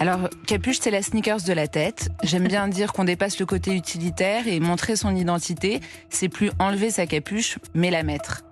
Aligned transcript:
Alors, 0.00 0.30
capuche, 0.46 0.78
c'est 0.80 0.90
la 0.90 1.02
sneakers 1.02 1.42
de 1.42 1.52
la 1.52 1.68
tête. 1.68 2.08
J'aime 2.22 2.48
bien 2.48 2.68
dire 2.68 2.94
qu'on 2.94 3.04
dépasse 3.04 3.38
le 3.38 3.44
côté 3.44 3.74
utilitaire 3.74 4.48
et 4.48 4.58
montrer 4.58 4.96
son 4.96 5.14
identité, 5.14 5.80
c'est 6.08 6.30
plus 6.30 6.50
enlever 6.58 6.90
sa 6.90 7.06
capuche, 7.06 7.58
mais 7.74 7.90
la 7.90 8.02
mettre. 8.02 8.42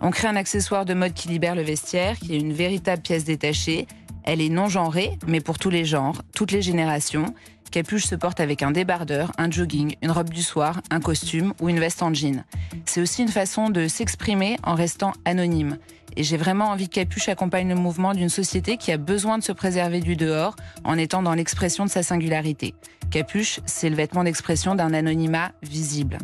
On 0.00 0.12
crée 0.12 0.28
un 0.28 0.36
accessoire 0.36 0.84
de 0.84 0.94
mode 0.94 1.12
qui 1.12 1.26
libère 1.26 1.56
le 1.56 1.62
vestiaire, 1.62 2.16
qui 2.20 2.36
est 2.36 2.38
une 2.38 2.52
véritable 2.52 3.02
pièce 3.02 3.24
détachée. 3.24 3.88
Elle 4.22 4.40
est 4.40 4.48
non 4.48 4.68
genrée, 4.68 5.18
mais 5.26 5.40
pour 5.40 5.58
tous 5.58 5.70
les 5.70 5.84
genres, 5.84 6.22
toutes 6.36 6.52
les 6.52 6.62
générations. 6.62 7.34
Capuche 7.72 8.06
se 8.06 8.14
porte 8.14 8.38
avec 8.38 8.62
un 8.62 8.70
débardeur, 8.70 9.32
un 9.38 9.50
jogging, 9.50 9.96
une 10.02 10.12
robe 10.12 10.30
du 10.30 10.42
soir, 10.42 10.82
un 10.90 11.00
costume 11.00 11.52
ou 11.60 11.68
une 11.68 11.80
veste 11.80 12.04
en 12.04 12.14
jean. 12.14 12.44
C'est 12.84 13.00
aussi 13.00 13.22
une 13.22 13.28
façon 13.28 13.70
de 13.70 13.88
s'exprimer 13.88 14.56
en 14.62 14.76
restant 14.76 15.14
anonyme. 15.24 15.78
Et 16.16 16.22
j'ai 16.22 16.36
vraiment 16.36 16.66
envie 16.66 16.88
que 16.88 16.94
Capuche 16.94 17.28
accompagne 17.28 17.68
le 17.68 17.74
mouvement 17.74 18.12
d'une 18.12 18.28
société 18.28 18.76
qui 18.76 18.92
a 18.92 18.96
besoin 18.96 19.38
de 19.38 19.42
se 19.42 19.52
préserver 19.52 20.00
du 20.00 20.16
dehors 20.16 20.56
en 20.84 20.98
étant 20.98 21.22
dans 21.22 21.34
l'expression 21.34 21.84
de 21.84 21.90
sa 21.90 22.02
singularité. 22.02 22.74
Capuche, 23.10 23.60
c'est 23.66 23.88
le 23.88 23.96
vêtement 23.96 24.24
d'expression 24.24 24.74
d'un 24.74 24.92
anonymat 24.92 25.52
visible. 25.62 26.18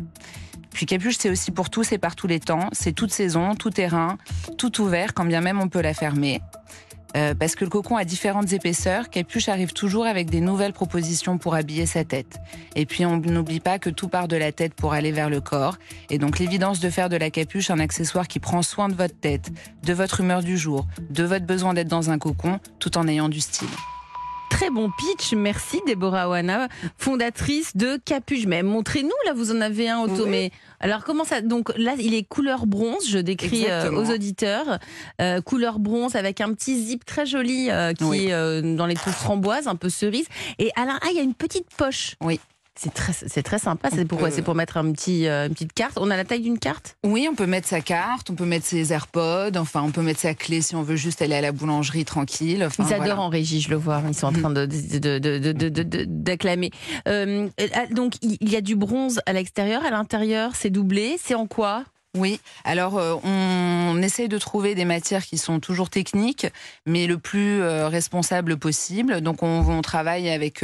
Puis 0.71 0.85
Capuche, 0.85 1.17
c'est 1.17 1.29
aussi 1.29 1.51
pour 1.51 1.69
tous 1.69 1.91
et 1.91 1.97
par 1.97 2.15
tous 2.15 2.27
les 2.27 2.39
temps. 2.39 2.69
C'est 2.71 2.93
toute 2.93 3.11
saison, 3.11 3.55
tout 3.55 3.69
terrain, 3.69 4.17
tout 4.57 4.81
ouvert, 4.81 5.13
quand 5.13 5.25
bien 5.25 5.41
même 5.41 5.59
on 5.59 5.67
peut 5.67 5.81
la 5.81 5.93
fermer. 5.93 6.41
Euh, 7.15 7.33
parce 7.33 7.55
que 7.55 7.63
le 7.63 7.69
cocon 7.69 7.97
a 7.97 8.05
différentes 8.05 8.53
épaisseurs, 8.53 9.09
Capuche 9.09 9.49
arrive 9.49 9.73
toujours 9.73 10.05
avec 10.05 10.29
des 10.29 10.41
nouvelles 10.41 10.73
propositions 10.73 11.37
pour 11.37 11.55
habiller 11.55 11.85
sa 11.85 12.03
tête. 12.03 12.39
Et 12.75 12.85
puis 12.85 13.05
on 13.05 13.17
n'oublie 13.17 13.59
pas 13.59 13.79
que 13.79 13.89
tout 13.89 14.07
part 14.07 14.27
de 14.27 14.37
la 14.37 14.51
tête 14.51 14.73
pour 14.73 14.93
aller 14.93 15.11
vers 15.11 15.29
le 15.29 15.41
corps. 15.41 15.77
Et 16.09 16.17
donc 16.17 16.39
l'évidence 16.39 16.79
de 16.79 16.89
faire 16.89 17.09
de 17.09 17.17
la 17.17 17.29
capuche 17.29 17.71
un 17.71 17.79
accessoire 17.79 18.27
qui 18.27 18.39
prend 18.39 18.61
soin 18.61 18.89
de 18.89 18.95
votre 18.95 19.19
tête, 19.19 19.51
de 19.83 19.93
votre 19.93 20.21
humeur 20.21 20.43
du 20.43 20.57
jour, 20.57 20.85
de 21.09 21.23
votre 21.23 21.45
besoin 21.45 21.73
d'être 21.73 21.87
dans 21.87 22.09
un 22.09 22.19
cocon, 22.19 22.59
tout 22.79 22.97
en 22.97 23.07
ayant 23.07 23.29
du 23.29 23.41
style 23.41 23.67
très 24.49 24.69
bon 24.69 24.91
pitch. 24.91 25.33
Merci 25.33 25.81
Déborah 25.85 26.29
Oana, 26.29 26.67
fondatrice 26.97 27.75
de 27.75 27.99
Capuche. 28.03 28.45
Mais 28.45 28.63
montrez-nous, 28.63 29.09
là 29.25 29.33
vous 29.33 29.51
en 29.51 29.61
avez 29.61 29.89
un 29.89 29.99
auto. 29.99 30.25
Mais 30.25 30.51
alors 30.79 31.03
comment 31.03 31.23
ça 31.23 31.41
Donc 31.41 31.71
là, 31.77 31.95
il 31.99 32.13
est 32.13 32.23
couleur 32.23 32.65
bronze. 32.65 33.07
Je 33.07 33.19
décris 33.19 33.65
euh, 33.69 33.91
aux 33.91 34.11
auditeurs 34.11 34.79
euh, 35.21 35.41
couleur 35.41 35.79
bronze 35.79 36.15
avec 36.15 36.41
un 36.41 36.53
petit 36.53 36.81
zip 36.83 37.05
très 37.05 37.25
joli 37.25 37.69
euh, 37.69 37.93
qui 37.93 38.27
est 38.27 38.61
dans 38.75 38.85
les 38.85 38.95
tons 38.95 39.11
framboises, 39.11 39.67
un 39.67 39.75
peu 39.75 39.89
cerise. 39.89 40.25
Et 40.57 40.71
Alain, 40.75 40.99
ah, 41.01 41.07
il 41.11 41.17
y 41.17 41.19
a 41.19 41.23
une 41.23 41.35
petite 41.35 41.67
poche. 41.77 42.15
Oui. 42.21 42.39
C'est 42.81 42.93
très, 42.93 43.11
c'est 43.11 43.43
très 43.43 43.59
sympa. 43.59 43.89
C'est 43.93 44.05
pourquoi 44.05 44.31
C'est 44.31 44.41
pour 44.41 44.55
mettre 44.55 44.77
un 44.77 44.89
petit, 44.93 45.27
euh, 45.27 45.47
une 45.47 45.53
petite 45.53 45.73
carte. 45.73 45.97
On 45.97 46.09
a 46.09 46.15
la 46.15 46.23
taille 46.23 46.39
d'une 46.39 46.59
carte? 46.59 46.95
Oui, 47.05 47.27
on 47.29 47.35
peut 47.35 47.45
mettre 47.45 47.67
sa 47.67 47.81
carte, 47.81 48.29
on 48.29 48.35
peut 48.35 48.45
mettre 48.45 48.65
ses 48.65 48.93
AirPods, 48.93 49.57
enfin, 49.57 49.83
on 49.83 49.91
peut 49.91 50.01
mettre 50.01 50.21
sa 50.21 50.33
clé 50.33 50.61
si 50.61 50.75
on 50.75 50.81
veut 50.81 50.95
juste 50.95 51.21
aller 51.21 51.35
à 51.35 51.41
la 51.41 51.51
boulangerie 51.51 52.05
tranquille. 52.05 52.63
Enfin, 52.63 52.85
Ils 52.87 52.93
adorent 52.93 53.19
en 53.19 53.27
régie, 53.27 53.59
je 53.59 53.69
le 53.69 53.75
vois. 53.75 54.01
Ils 54.07 54.13
sont 54.13 54.27
en 54.27 54.31
train 54.31 54.49
de, 54.49 54.65
d'acclamer. 56.05 56.71
Euh, 57.09 57.49
donc, 57.91 58.13
il 58.21 58.49
y 58.49 58.55
a 58.55 58.61
du 58.61 58.77
bronze 58.77 59.19
à 59.25 59.33
l'extérieur, 59.33 59.83
à 59.83 59.89
l'intérieur, 59.89 60.51
c'est 60.55 60.69
doublé. 60.69 61.19
C'est 61.21 61.35
en 61.35 61.47
quoi? 61.47 61.83
Oui, 62.17 62.39
alors 62.63 62.97
euh, 62.97 63.15
on, 63.23 64.01
essaye 64.01 64.29
de 64.29 64.37
trouver 64.37 64.73
des 64.73 64.85
matières 64.85 65.25
qui 65.25 65.37
sont 65.37 65.59
toujours 65.59 65.89
techniques, 65.89 66.47
mais 66.85 67.07
le 67.07 67.17
plus 67.17 67.61
responsable 67.61 68.55
possible. 68.55 69.19
Donc 69.19 69.43
on, 69.43 69.67
on 69.67 69.81
travaille 69.81 70.29
avec 70.29 70.63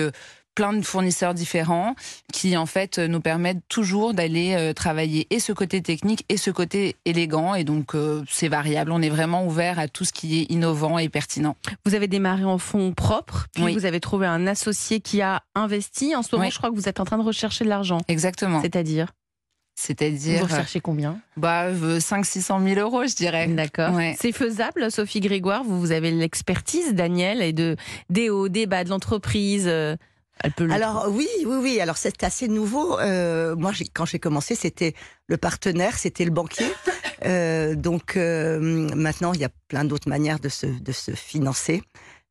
plein 0.56 0.74
de 0.74 0.82
fournisseurs 0.82 1.34
différents 1.34 1.96
qui 2.34 2.58
en 2.58 2.66
fait 2.66 2.98
nous 2.98 3.20
permettent 3.20 3.68
toujours 3.70 4.14
d'aller 4.14 4.56
euh, 4.56 4.74
travailler 4.74 5.28
et 5.30 5.40
ce 5.40 5.52
côté 5.52 5.82
technique 5.82 6.26
et 6.30 6.38
ce 6.38 6.50
côté 6.50 6.96
élégant 7.06 7.56
et 7.56 7.64
donc 7.64 7.94
euh, 7.94 8.24
c'est 8.30 8.48
variable. 8.48 8.92
On 8.92 9.02
est 9.02 9.10
vraiment 9.10 9.46
ouvert 9.46 9.78
à 9.78 9.88
tout 9.88 10.06
ce 10.06 10.14
qui 10.14 10.40
est 10.40 10.52
innovant 10.52 10.98
et 10.98 11.10
pertinent. 11.10 11.56
Vous 11.86 11.94
avez 11.94 12.08
démarré 12.08 12.46
en 12.46 12.58
fonds 12.58 12.94
propres, 12.94 13.48
puis 13.54 13.74
vous 13.74 13.86
avez 13.86 14.00
trouvé 14.00 14.26
un 14.26 14.48
associé 14.48 15.02
qui 15.02 15.22
a 15.22 15.44
investi. 15.54 16.16
En 16.16 16.24
ce 16.24 16.36
moment, 16.36 16.50
je 16.50 16.58
crois 16.58 16.70
que 16.70 16.76
vous 16.76 16.90
êtes 16.90 17.00
en 17.00 17.06
train 17.06 17.18
de 17.18 17.24
rechercher 17.24 17.66
de 17.66 17.70
l'argent. 17.70 18.00
Exactement. 18.08 18.62
C'est-à-dire 18.62 19.08
c'est-à-dire. 19.78 20.40
Vous 20.40 20.46
recherchez 20.46 20.80
combien? 20.80 21.20
Bah, 21.36 21.70
500-600 21.70 22.76
000 22.76 22.80
euros, 22.80 23.06
je 23.06 23.14
dirais. 23.14 23.48
D'accord. 23.48 23.92
C'est 24.18 24.32
faisable, 24.32 24.90
Sophie 24.90 25.20
Grégoire? 25.20 25.64
Vous, 25.66 25.82
vous 25.82 25.92
avez 25.92 26.12
l'expertise, 26.12 26.94
Daniel, 26.94 27.42
et 27.42 27.52
de, 27.52 27.76
des 28.10 28.30
hauts, 28.30 28.48
des 28.48 28.68
bas 28.68 28.86
de 28.86 28.90
l'entreprise. 28.90 29.70
Alors 30.70 31.08
oui, 31.10 31.28
oui, 31.46 31.58
oui. 31.62 31.80
Alors 31.80 31.98
c'est 31.98 32.24
assez 32.24 32.48
nouveau. 32.48 33.00
Euh, 33.00 33.56
moi, 33.56 33.72
quand 33.94 34.06
j'ai 34.06 34.20
commencé, 34.20 34.56
c'était 34.56 34.94
le 35.28 35.38
partenaire, 35.38 35.98
c'était 35.98 36.26
le 36.26 36.32
banquier. 36.32 36.68
Euh, 37.26 37.76
donc 37.76 38.18
euh, 38.18 38.60
maintenant, 38.94 39.34
il 39.34 39.40
y 39.40 39.46
a 39.46 39.50
plein 39.70 39.84
d'autres 39.84 40.10
manières 40.10 40.38
de 40.38 40.50
se, 40.50 40.68
de 40.68 40.92
se 40.92 41.12
financer. 41.12 41.82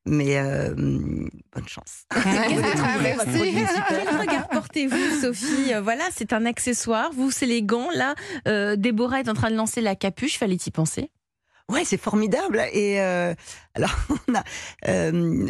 Mais 0.06 0.36
bonne 0.36 1.30
chance. 1.66 2.02
Quel 2.12 4.20
regard 4.20 4.48
portez-vous, 4.50 5.22
Sophie 5.22 5.72
Voilà, 5.82 6.04
c'est 6.14 6.34
un 6.34 6.44
accessoire. 6.44 7.10
Vous, 7.12 7.30
c'est 7.30 7.46
les 7.46 7.62
gants. 7.62 7.88
Là, 7.94 8.14
Déborah 8.76 9.20
est 9.20 9.28
en 9.28 9.34
train 9.34 9.50
de 9.50 9.56
lancer 9.56 9.80
la 9.80 9.96
capuche. 9.96 10.38
Fallait-y 10.38 10.70
penser 10.70 11.10
Ouais, 11.72 11.84
c'est 11.84 12.00
formidable. 12.00 12.62
Et 12.72 13.00
alors, 13.00 13.96
on 14.28 14.34
a, 14.34 14.44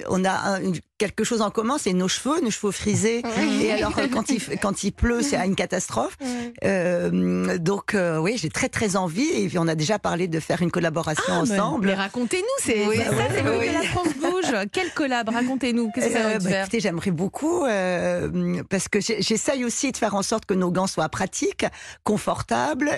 on 0.09 0.25
a 0.25 0.57
un, 0.57 0.61
quelque 0.99 1.25
chose 1.25 1.43
en 1.43 1.51
commun, 1.51 1.77
c'est 1.79 1.93
nos 1.93 2.09
cheveux, 2.09 2.41
nos 2.41 2.51
cheveux 2.51 2.73
frisés. 2.73 3.23
Et 3.61 3.73
alors 3.73 3.95
quand 4.13 4.31
il 4.31 4.41
quand 4.59 4.85
il 4.85 4.93
pleut, 4.93 5.23
c'est 5.23 5.37
une 5.37 5.57
catastrophe. 5.57 6.17
Euh, 6.65 7.59
donc 7.59 7.95
euh, 7.95 8.19
oui, 8.19 8.37
j'ai 8.37 8.49
très 8.49 8.69
très 8.69 8.97
envie 8.97 9.29
et 9.29 9.49
puis 9.49 9.59
on 9.59 9.69
a 9.69 9.75
déjà 9.75 9.99
parlé 9.99 10.29
de 10.29 10.41
faire 10.41 10.63
une 10.63 10.71
collaboration 10.71 11.25
ah, 11.29 11.41
ensemble. 11.41 11.89
Mais, 11.89 11.95
racontez-nous, 11.95 12.45
c'est 12.59 12.87
oui, 12.87 12.99
ça, 12.99 13.05
c'est 13.35 13.43
que 13.43 13.73
la 13.73 13.83
France 13.83 14.09
bouge. 14.21 14.69
Quelle 14.73 14.91
collab 14.93 15.29
Racontez-nous. 15.29 15.91
Qu'est-ce 15.91 16.07
que 16.07 16.13
ça 16.13 16.23
va 16.23 16.29
euh, 16.31 16.39
bah, 16.39 16.61
Écoutez, 16.61 16.81
j'aimerais 16.81 17.11
beaucoup 17.11 17.65
euh, 17.65 18.63
parce 18.71 18.89
que 18.89 19.01
j'essaye 19.01 19.65
aussi 19.65 19.93
de 19.93 19.97
faire 19.97 20.15
en 20.15 20.23
sorte 20.23 20.47
que 20.47 20.55
nos 20.55 20.71
gants 20.71 20.87
soient 20.87 21.09
pratiques, 21.09 21.67
confortables, 22.05 22.91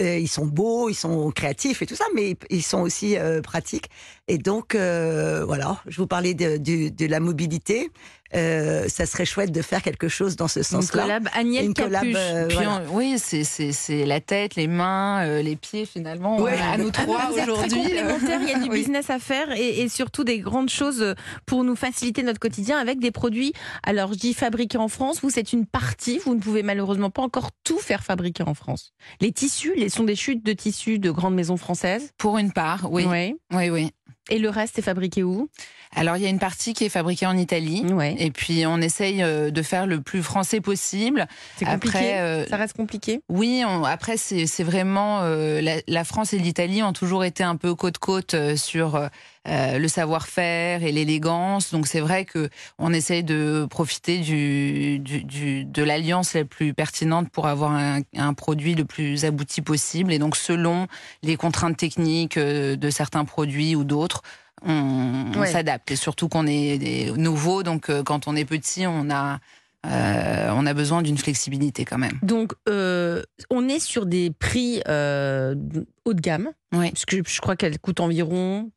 euh, 0.00 0.18
ils 0.18 0.28
sont 0.28 0.46
beaux, 0.46 0.88
ils 0.88 0.94
sont 0.94 1.30
créatifs 1.30 1.82
et 1.82 1.86
tout 1.86 1.94
ça, 1.94 2.04
mais 2.14 2.36
ils 2.50 2.62
sont 2.62 2.80
aussi 2.80 3.16
pratiques. 3.42 3.90
Et 4.28 4.38
donc 4.38 4.74
voilà, 4.74 5.80
je 5.86 5.96
vous 5.96 6.06
parlais 6.06 6.34
de 6.34 6.56
de, 6.56 7.06
la 7.06 7.20
mobilité. 7.20 7.90
Euh, 8.34 8.88
ça 8.88 9.06
serait 9.06 9.24
chouette 9.24 9.52
de 9.52 9.62
faire 9.62 9.82
quelque 9.82 10.08
chose 10.08 10.36
dans 10.36 10.48
ce 10.48 10.62
sens-là. 10.62 11.02
Une 11.02 11.08
collab 11.08 11.28
Agnès 11.34 11.64
Une 11.64 11.74
Capuche. 11.74 12.14
Euh, 12.16 12.80
oui, 12.90 13.18
c'est 13.18 14.04
la 14.04 14.20
tête, 14.20 14.56
les 14.56 14.66
mains, 14.66 15.24
euh, 15.24 15.42
les 15.42 15.56
pieds 15.56 15.86
finalement. 15.86 16.44
À 16.44 16.76
nous 16.76 16.90
trois 16.90 17.30
aujourd'hui. 17.30 17.82
Il 17.86 18.48
y 18.48 18.52
a 18.52 18.58
du 18.58 18.68
business 18.70 19.10
à 19.10 19.18
faire 19.18 19.52
et, 19.52 19.82
et, 19.82 19.88
surtout 19.88 20.24
des 20.24 20.38
grandes 20.38 20.70
choses 20.70 21.14
pour 21.46 21.64
nous 21.64 21.76
faciliter 21.76 22.22
notre 22.22 22.40
quotidien 22.40 22.78
avec 22.78 22.98
des 22.98 23.10
produits. 23.10 23.52
Alors 23.82 24.12
je 24.12 24.18
dis 24.18 24.34
fabriqués 24.34 24.78
en 24.78 24.88
France. 24.88 25.20
Vous 25.22 25.30
c'est 25.30 25.52
une 25.52 25.66
partie. 25.66 26.18
Vous 26.24 26.34
ne 26.34 26.40
pouvez 26.40 26.62
malheureusement 26.62 27.10
pas 27.10 27.22
encore 27.22 27.50
tout 27.62 27.78
faire 27.78 28.02
fabriquer 28.02 28.42
en 28.44 28.54
France. 28.54 28.92
Les 29.20 29.32
tissus, 29.32 29.74
les 29.76 29.88
sont 29.88 30.04
des 30.04 30.16
chutes 30.16 30.44
de 30.44 30.52
tissus 30.52 30.98
de 30.98 31.10
grandes 31.10 31.34
maisons 31.34 31.56
françaises. 31.56 32.10
Pour 32.18 32.38
une 32.38 32.52
part, 32.52 32.90
oui. 32.90 33.04
Oui, 33.06 33.36
oui. 33.52 33.70
oui. 33.70 33.90
Et 34.30 34.38
le 34.38 34.48
reste 34.48 34.78
est 34.78 34.82
fabriqué 34.82 35.22
où? 35.22 35.48
Alors 35.94 36.16
il 36.16 36.22
y 36.22 36.26
a 36.26 36.28
une 36.28 36.38
partie 36.38 36.72
qui 36.72 36.84
est 36.84 36.88
fabriquée 36.88 37.26
en 37.26 37.36
Italie. 37.36 37.84
Et 38.18 38.30
puis 38.30 38.64
on 38.66 38.78
essaye 38.78 39.22
euh, 39.22 39.50
de 39.50 39.62
faire 39.62 39.86
le 39.86 40.00
plus 40.00 40.22
français 40.22 40.60
possible. 40.60 41.26
C'est 41.56 41.66
compliqué? 41.66 41.98
Après, 41.98 42.20
euh, 42.20 42.46
ça 42.46 42.56
reste 42.56 42.76
compliqué? 42.76 43.20
Oui. 43.28 43.62
après 43.86 44.16
c'est 44.16 44.64
vraiment 44.64 45.20
euh, 45.22 45.60
la, 45.86 46.04
France 46.04 46.32
et 46.32 46.38
l'Italie 46.38 46.82
ont 46.82 46.92
toujours 46.92 47.24
été 47.24 47.44
un 47.44 47.56
peu 47.56 47.74
côte 47.74 47.98
côte 47.98 48.34
sur 48.56 49.08
le 49.46 49.88
savoir-faire 49.88 50.82
et 50.82 50.92
l'élégance. 50.92 51.70
Donc 51.70 51.86
c'est 51.86 52.00
vrai 52.00 52.24
que 52.24 52.48
on 52.78 52.92
essaye 52.92 53.22
de 53.22 53.66
profiter 53.68 54.18
du, 54.18 54.98
du, 54.98 55.64
de 55.64 55.82
l'alliance 55.82 56.34
la 56.34 56.44
plus 56.44 56.72
pertinente 56.74 57.28
pour 57.30 57.46
avoir 57.46 57.72
un, 57.72 58.00
un, 58.16 58.34
produit 58.34 58.74
le 58.74 58.84
plus 58.84 59.24
abouti 59.24 59.60
possible. 59.60 60.12
Et 60.12 60.18
donc 60.18 60.36
selon 60.36 60.86
les 61.22 61.36
contraintes 61.36 61.76
techniques 61.76 62.38
de 62.38 62.90
certains 62.90 63.24
produits 63.24 63.76
ou 63.76 63.84
d'autres 63.84 64.22
on, 64.66 65.44
s'adapte. 65.44 65.90
Et 65.90 65.96
surtout 65.96 66.28
qu'on 66.28 66.46
est 66.46 67.12
nouveau, 67.16 67.62
donc 67.62 67.90
euh, 67.90 68.02
quand 68.02 68.26
on 68.28 68.36
est 68.36 68.44
petit, 68.44 68.86
on 68.86 69.10
a 69.10 69.38
euh, 69.86 70.50
on 70.54 70.64
a 70.64 70.72
besoin 70.72 71.02
d'une 71.02 71.18
flexibilité 71.18 71.84
quand 71.84 71.98
même. 71.98 72.18
Donc, 72.22 72.54
euh, 72.70 73.22
on 73.50 73.68
est 73.68 73.80
sur 73.80 74.06
des 74.06 74.30
prix 74.30 74.78
haut 74.86 76.14
de 76.14 76.20
gamme. 76.20 76.50
Oui. 76.72 76.90
Parce 76.90 77.04
que 77.04 77.16
je 77.26 77.40
crois 77.40 77.54
qu'elle 77.56 77.78
coûte 77.78 78.00
environ. 78.00 78.70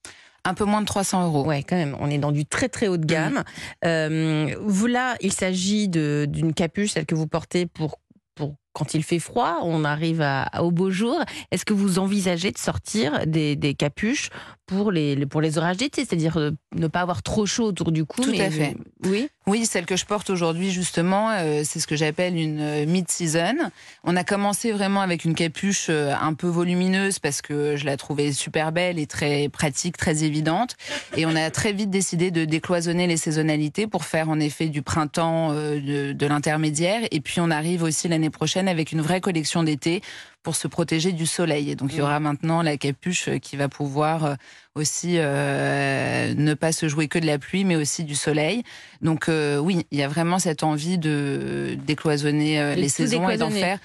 Un 0.48 0.54
peu 0.54 0.66
moins 0.66 0.82
de 0.82 0.86
300 0.86 1.26
euros. 1.26 1.46
Ouais, 1.46 1.64
quand 1.64 1.76
même. 1.76 1.96
On 2.00 2.10
est 2.10 2.18
dans 2.18 2.32
du 2.32 2.46
très 2.46 2.70
très 2.70 2.88
haut 2.88 2.98
de 2.98 3.06
gamme. 3.06 3.44
Mhm. 3.84 4.56
vous 4.62 4.88
là, 4.88 5.16
il 5.22 5.34
s'agit 5.34 5.90
d'une 5.90 6.54
capuche, 6.54 6.92
celle 6.92 7.06
que 7.06 7.16
vous 7.16 7.28
portez 7.28 7.66
pour 7.66 8.00
pour 8.36 8.56
quand 8.78 8.94
il 8.94 9.04
fait 9.04 9.18
froid, 9.18 9.58
on 9.64 9.84
arrive 9.84 10.22
à, 10.22 10.48
au 10.62 10.70
beau 10.70 10.92
jour. 10.92 11.20
Est-ce 11.50 11.66
que 11.66 11.74
vous 11.74 11.98
envisagez 11.98 12.52
de 12.52 12.60
sortir 12.60 13.26
des, 13.26 13.58
capuches 13.76 14.30
pour 14.68 14.92
les, 14.92 15.26
pour 15.26 15.42
les 15.42 15.58
orages 15.58 15.78
d'été, 15.78 16.06
c'est-à-dire 16.06 16.38
euh, 16.38 16.52
ne 16.76 16.86
pas 16.86 17.02
avoir 17.02 17.24
trop 17.24 17.48
chaud 17.48 17.66
autour 17.66 17.92
du 17.92 18.06
cou 18.06 18.22
Tout 18.22 18.36
à 18.38 18.52
fait. 18.52 18.78
Oui. 19.08 19.30
Oui, 19.48 19.66
celle 19.66 19.86
que 19.86 19.96
je 19.96 20.06
porte 20.06 20.30
aujourd'hui, 20.30 20.72
justement, 20.72 21.32
euh, 21.32 21.62
c'est 21.64 21.80
ce 21.80 21.88
que 21.88 21.96
j'appelle 21.96 22.36
une 22.36 22.60
euh, 22.60 22.86
mid-season. 22.86 23.56
On 24.04 24.18
a 24.18 24.26
commencé 24.26 24.74
vraiment 24.74 25.00
avec 25.00 25.24
une 25.24 25.36
capuche 25.36 25.88
euh, 25.90 26.14
un 26.20 26.34
peu 26.34 26.48
volumineuse 26.48 27.20
parce 27.20 27.42
que 27.42 27.78
je 27.78 27.86
la 27.86 27.96
trouvais 27.96 28.34
super 28.34 28.74
belle 28.74 29.00
et 29.00 29.08
très 29.08 29.48
pratique, 29.48 29.96
très 29.96 30.26
évidente. 30.26 30.76
Et 31.16 31.26
on 31.26 31.34
a 31.34 31.50
très 31.50 31.72
vite 31.72 31.90
décidé 31.90 32.30
de 32.30 32.44
décloisonner 32.44 33.08
les 33.08 33.16
saisonnalités 33.16 33.88
pour 33.88 34.04
faire 34.04 34.30
en 34.30 34.38
effet 34.42 34.68
du 34.68 34.82
printemps, 34.82 35.54
de, 35.54 36.12
de 36.12 36.26
l'intermédiaire. 36.28 37.00
Et 37.12 37.22
puis 37.22 37.40
on 37.40 37.50
arrive 37.50 37.84
aussi 37.84 38.10
l'année 38.10 38.30
prochaine 38.30 38.68
avec 38.68 38.92
une 38.92 39.02
vraie 39.02 39.22
collection 39.22 39.64
d'été 39.64 40.02
pour 40.48 40.56
se 40.56 40.70
protéger 40.70 41.12
du 41.12 41.26
soleil. 41.26 41.70
Et 41.72 41.76
donc 41.76 41.92
il 41.92 41.98
y 41.98 42.02
aura 42.02 42.22
maintenant 42.22 42.62
la 42.62 42.78
capuche 42.78 43.30
qui 43.42 43.58
va 43.58 43.68
pouvoir 43.68 44.38
aussi 44.76 45.16
euh, 45.18 46.34
ne 46.38 46.54
pas 46.54 46.72
se 46.72 46.88
jouer 46.88 47.10
que 47.10 47.20
de 47.20 47.26
la 47.26 47.38
pluie, 47.38 47.66
mais 47.66 47.76
aussi 47.76 48.06
du 48.06 48.16
soleil. 48.16 48.64
Donc 49.02 49.28
euh, 49.28 49.58
oui, 49.58 49.86
il 49.92 50.00
y 50.00 50.04
a 50.04 50.08
vraiment 50.08 50.40
cette 50.40 50.64
envie 50.64 50.98
de 50.98 51.78
décloisonner 51.86 52.62
euh, 52.62 52.76
les 52.76 52.88
saisons 52.88 53.30
et 53.30 53.36
d'en 53.36 53.50
faire. 53.50 53.80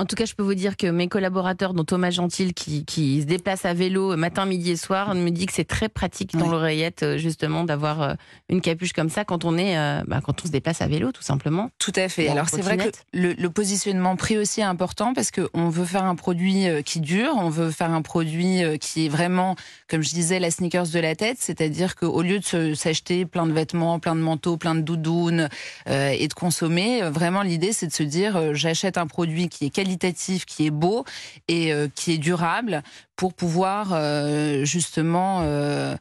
En 0.00 0.06
tout 0.06 0.16
cas, 0.16 0.24
je 0.24 0.34
peux 0.34 0.42
vous 0.42 0.54
dire 0.54 0.78
que 0.78 0.86
mes 0.86 1.08
collaborateurs, 1.08 1.74
dont 1.74 1.84
Thomas 1.84 2.08
Gentil, 2.08 2.54
qui, 2.54 2.86
qui 2.86 3.20
se 3.20 3.26
déplace 3.26 3.66
à 3.66 3.74
vélo 3.74 4.16
matin, 4.16 4.46
midi 4.46 4.70
et 4.70 4.76
soir, 4.76 5.14
me 5.14 5.28
dit 5.28 5.44
que 5.44 5.52
c'est 5.52 5.66
très 5.66 5.90
pratique 5.90 6.38
dans 6.38 6.48
l'oreillette, 6.48 7.02
euh, 7.02 7.18
justement, 7.18 7.64
d'avoir 7.64 8.00
euh, 8.00 8.14
une 8.48 8.62
capuche 8.62 8.94
comme 8.94 9.10
ça 9.10 9.26
quand 9.26 9.44
on 9.44 9.58
est, 9.58 9.76
euh, 9.76 10.00
bah, 10.06 10.22
quand 10.24 10.42
on 10.42 10.46
se 10.46 10.52
déplace 10.52 10.80
à 10.80 10.86
vélo, 10.86 11.12
tout 11.12 11.20
simplement. 11.22 11.68
Tout 11.78 11.92
à 11.96 12.08
fait. 12.08 12.28
Alors 12.28 12.48
c'est 12.48 12.62
vrai 12.62 12.78
que 12.78 12.88
le, 13.12 13.34
le, 13.34 13.50
positionnement 13.50 14.16
prix 14.16 14.38
aussi 14.38 14.62
est 14.62 14.64
important 14.64 15.12
parce 15.12 15.30
qu'on 15.30 15.68
veut 15.68 15.84
faire 15.84 16.04
un 16.04 16.14
produit 16.14 16.64
qui 16.82 17.00
dure, 17.00 17.34
on 17.36 17.50
veut 17.50 17.70
faire 17.70 17.90
un 17.90 18.00
produit 18.00 18.62
qui 18.80 19.04
est 19.04 19.08
vraiment, 19.10 19.54
comme 19.86 20.02
je 20.02 20.14
disais, 20.14 20.38
la 20.38 20.50
sneakers 20.50 20.88
de 20.88 20.98
la 20.98 21.14
tête, 21.14 21.36
c'est-à-dire 21.40 21.94
qu'au 21.94 22.22
lieu 22.22 22.38
de 22.38 22.72
s'acheter 22.72 23.26
plein 23.26 23.46
de 23.46 23.52
vêtements, 23.52 23.98
plein 23.98 24.14
de 24.14 24.20
manteaux, 24.20 24.56
plein 24.56 24.74
de 24.74 24.80
doudounes 24.80 25.50
euh, 25.90 26.14
et 26.16 26.26
de 26.26 26.32
consommer, 26.32 27.02
vraiment 27.02 27.42
l'idée 27.42 27.74
c'est 27.74 27.88
de 27.88 27.92
se 27.92 28.02
dire 28.02 28.54
j'achète 28.54 28.96
un 28.96 29.06
produit 29.06 29.50
qui 29.50 29.66
est 29.66 29.70
qualitatif 29.70 29.89
qui 29.98 30.66
est 30.66 30.70
beau 30.70 31.04
et 31.48 31.72
euh, 31.72 31.88
qui 31.94 32.12
est 32.12 32.18
durable 32.18 32.82
pour 33.16 33.34
pouvoir 33.34 33.90
euh, 33.92 34.64
justement 34.64 35.40
euh, 35.42 35.96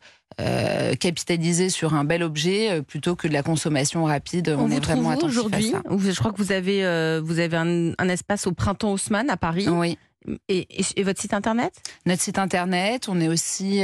capitaliser 1.00 1.70
sur 1.70 1.96
un 1.96 2.06
bel 2.06 2.24
objet 2.24 2.82
plutôt 2.82 3.16
que 3.16 3.28
de 3.28 3.34
la 3.34 3.44
consommation 3.44 4.06
rapide. 4.06 4.56
On, 4.58 4.72
est 4.72 4.80
vraiment 4.80 5.18
aujourd'hui. 5.18 5.74
Je 5.90 6.20
crois 6.20 6.32
que 6.32 6.42
vous 6.42 6.52
avez 6.52 7.20
vous 7.20 7.40
avez 7.40 7.58
un, 7.58 8.10
espace 8.10 8.48
au 8.48 8.54
printemps 8.54 8.94
Haussmann 8.94 9.30
à 9.30 9.38
Paris. 9.38 9.68
Oui. 9.68 9.98
Et, 10.48 10.68
votre 11.04 11.20
site 11.20 11.34
internet? 11.34 11.74
Notre 12.06 12.22
site 12.22 12.40
internet, 12.40 13.08
on 13.10 13.20
est 13.20 13.28
aussi, 13.28 13.84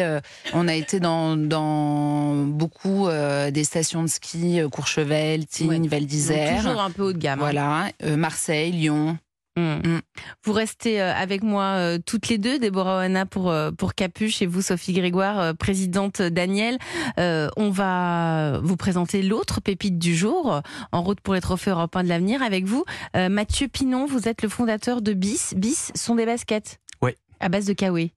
on 0.54 0.68
a 0.68 0.75
été 0.75 1.00
dans, 1.01 1.36
dans 1.36 2.46
beaucoup 2.46 3.08
des 3.51 3.63
stations 3.66 4.04
de 4.04 4.08
ski, 4.08 4.62
Courchevel, 4.72 5.46
Tignes, 5.48 5.88
Val 5.88 6.06
d'Isère. 6.06 6.62
Toujours 6.63 6.81
un 6.81 6.92
peu 6.92 7.04
haut 7.04 7.13
de 7.13 7.18
gamme. 7.18 7.40
Hein. 7.40 7.51
Voilà, 7.51 8.16
Marseille, 8.16 8.72
Lyon. 8.72 9.18
Mm. 9.57 9.88
Mm. 9.88 10.02
Vous 10.44 10.54
restez 10.54 11.02
euh, 11.02 11.13
avec 11.13 11.42
moi 11.42 11.63
euh, 11.63 11.98
toutes 12.06 12.28
les 12.28 12.38
deux, 12.38 12.60
Déborah 12.60 12.98
Oana 12.98 13.25
pour, 13.25 13.50
euh, 13.50 13.72
pour 13.72 13.96
Capuche 13.96 14.42
et 14.42 14.46
vous, 14.46 14.62
Sophie 14.62 14.94
Grégoire, 14.94 15.56
présidente 15.56 16.22
Daniel. 16.22 16.78
on 17.18 17.69
va 17.69 18.60
vous 18.60 18.75
présenter 18.75 19.22
l'autre 19.22 19.62
pépite 19.62 19.98
du 19.98 20.16
jour, 20.16 20.62
en 20.92 21.04
route 21.04 21.22
pour 21.22 21.34
les 21.34 21.42
trophées 21.42 21.72
européens 21.72 22.04
de 22.04 22.10
l'avenir 22.10 22.42
avec 22.42 22.66
vous. 22.66 22.84
Mathieu 23.16 23.68
Pinon, 23.68 24.06
vous 24.06 24.28
êtes 24.28 24.42
le 24.42 24.50
fondateur 24.50 25.02
de 25.02 25.13
BIS. 25.13 25.54
BIS 25.56 25.92
sont 25.96 26.16
des 26.16 26.25
baskets 26.25 26.80
Oui. 27.01 27.12
À 27.40 27.50
base 27.50 27.66
de 27.66 27.74
kawaii 27.74 28.12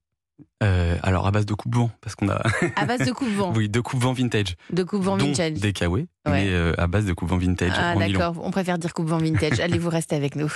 alors 0.60 1.26
à 1.26 1.30
base 1.30 1.46
de 1.46 1.54
coupe-vent, 1.54 1.90
parce 2.00 2.14
qu'on 2.14 2.28
a. 2.28 2.40
à 2.76 2.84
base 2.84 3.06
de 3.06 3.12
coupe-vent. 3.12 3.52
oui, 3.56 3.68
de 3.68 3.80
coupe-vent 3.80 4.12
vintage. 4.12 4.56
De 4.70 4.82
coupe-vent 4.82 5.16
vintage. 5.16 5.54
Des 5.54 5.72
kawaii, 5.72 6.06
mais 6.26 6.52
à 6.78 6.86
base 6.86 7.06
de 7.06 7.12
coupe-vent 7.12 7.38
vintage. 7.38 7.72
Ah 7.74 7.96
d'accord, 7.96 8.36
on 8.42 8.50
préfère 8.50 8.78
dire 8.78 8.92
coupe-vent 8.92 9.18
vintage. 9.18 9.60
Allez, 9.60 9.78
vous 9.78 9.90
restez 9.90 10.16
avec 10.16 10.36
nous. 10.36 10.52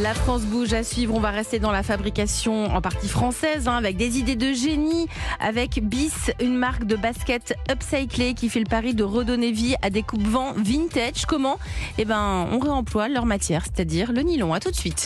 La 0.00 0.14
France 0.14 0.42
bouge 0.42 0.72
à 0.72 0.82
suivre. 0.82 1.14
On 1.14 1.20
va 1.20 1.30
rester 1.30 1.58
dans 1.58 1.70
la 1.70 1.82
fabrication 1.82 2.74
en 2.74 2.80
partie 2.80 3.08
française, 3.08 3.68
hein, 3.68 3.76
avec 3.76 3.96
des 3.96 4.18
idées 4.18 4.36
de 4.36 4.52
génie, 4.52 5.06
avec 5.40 5.80
BIS, 5.82 6.32
une 6.40 6.56
marque 6.56 6.84
de 6.84 6.96
basket 6.96 7.54
upcyclée 7.70 8.34
qui 8.34 8.48
fait 8.48 8.60
le 8.60 8.66
pari 8.66 8.94
de 8.94 9.04
redonner 9.04 9.52
vie 9.52 9.74
à 9.82 9.90
des 9.90 10.02
coupes-vents 10.02 10.54
vintage. 10.56 11.26
Comment? 11.26 11.58
Eh 11.98 12.04
ben, 12.04 12.48
on 12.52 12.58
réemploie 12.58 13.08
leur 13.08 13.26
matière, 13.26 13.64
c'est-à-dire 13.64 14.12
le 14.12 14.22
nylon. 14.22 14.54
À 14.54 14.60
tout 14.60 14.70
de 14.70 14.76
suite. 14.76 15.02